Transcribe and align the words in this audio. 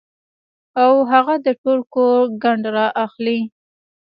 او 0.83 0.91
هغه 1.11 1.35
د 1.45 1.47
ټول 1.61 1.79
کور 1.93 2.17
ګند 2.43 2.63
را 2.75 2.87
اخلي 3.05 3.39